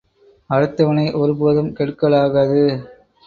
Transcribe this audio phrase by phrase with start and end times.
[0.49, 2.63] அடுத்தவனை ஒரு போதும் கெடுக்கலாகாது.